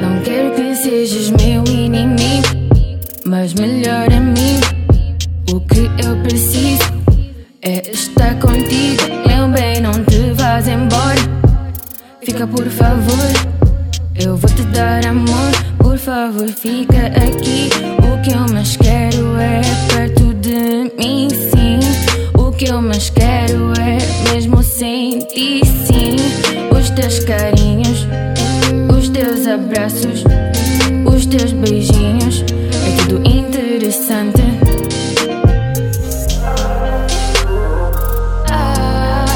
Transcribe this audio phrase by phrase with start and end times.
[0.00, 2.48] Não quero que sejas meu inimigo,
[3.24, 4.66] mas melhor amigo.
[5.52, 6.92] O que eu preciso
[7.62, 9.02] é estar contigo.
[9.26, 11.38] Meu bem, não te vás embora.
[12.22, 13.32] Fica por favor,
[14.14, 15.50] eu vou te dar amor.
[15.78, 17.70] Por favor, fica aqui.
[18.02, 21.80] O que eu mais quero é perto de mim, sim.
[22.34, 26.16] O que eu mais quero é mesmo sentir, sim.
[26.70, 27.57] Os teus carinhos
[29.58, 30.24] abraços,
[31.04, 32.44] os teus beijinhos.
[32.86, 34.42] É tudo interessante.
[38.50, 39.26] Ah,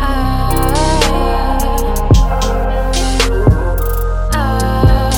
[0.00, 0.38] ah,
[4.32, 5.10] ah.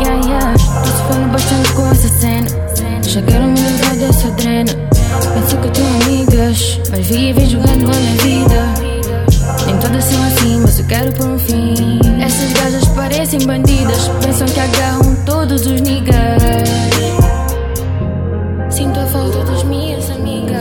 [0.00, 0.54] Yeah, yeah.
[1.32, 2.48] Bastante com essa cena.
[3.02, 4.72] Já quero me livrar dessa drena.
[5.34, 6.11] Penso que eu tenho amigas,
[6.92, 8.92] mas vivem jogando a minha vida.
[9.66, 11.74] Nem todas são assim, mas eu quero por um fim.
[12.22, 16.14] Essas gajas parecem bandidas, pensam que agarram todos os niggas.
[18.68, 20.56] Sinto a falta das minhas amigas.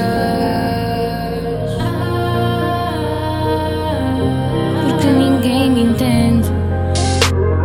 [4.88, 6.49] Porque ninguém me entende.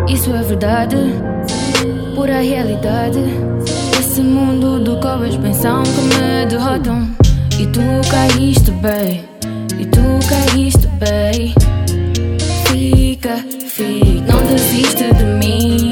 [0.09, 0.97] Isso é verdade,
[2.17, 3.21] pura realidade.
[3.99, 7.26] Esse mundo do qual pensam que me derrotam.
[7.59, 9.25] E tu caíste bem,
[9.79, 11.55] e tu caíste bem.
[12.67, 15.91] Fica, fica, não desiste de mim,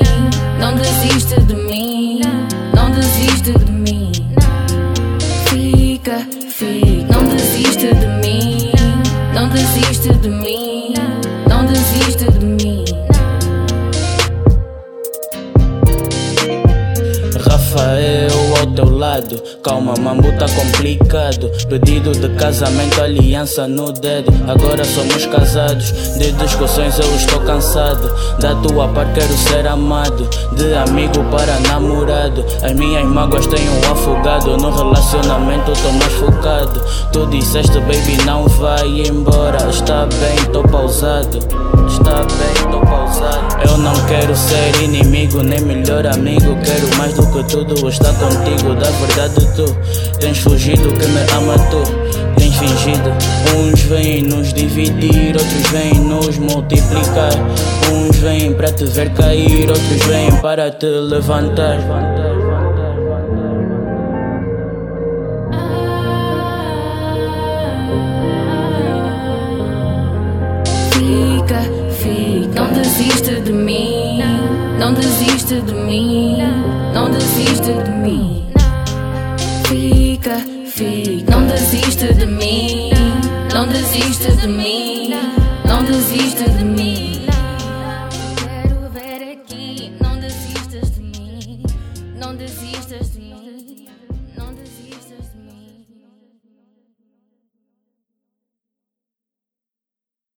[0.60, 2.20] não desiste de mim,
[2.74, 4.12] não desiste de mim.
[5.48, 6.18] Fica,
[6.50, 8.70] fica, não desiste de mim,
[9.32, 10.63] não desiste de mim,
[19.14, 21.50] lado, calma, mambo tá complicado.
[21.68, 24.32] Pedido de casamento, aliança no dedo.
[24.48, 28.12] Agora somos casados, de discussões eu estou cansado.
[28.40, 32.44] Da tua parte quero ser amado, de amigo para namorado.
[32.62, 36.82] As minhas mágoas um afogado, no relacionamento tô mais focado.
[37.12, 39.58] Tu disseste, baby, não vai embora.
[39.70, 41.38] Está bem, tô pausado.
[41.88, 43.53] Está bem, tô pausado.
[43.68, 46.56] Eu não quero ser inimigo, nem melhor amigo.
[46.64, 48.74] Quero mais do que tudo estar contigo.
[48.74, 49.64] Da verdade, tu
[50.18, 51.82] tens fugido, que me ama tu.
[52.36, 53.10] Tens fingido,
[53.56, 57.32] uns vêm nos dividir, outros vêm nos multiplicar.
[57.92, 61.78] Uns vêm para te ver cair, outros vêm para te levantar.
[72.96, 74.20] Desiste de mim,
[74.78, 76.38] não desiste de mim,
[76.94, 78.46] não desiste de mim.
[79.66, 82.90] Fica, fica, não desiste de mim,
[83.52, 85.10] não desiste de mim,
[85.66, 87.13] não desiste de mim.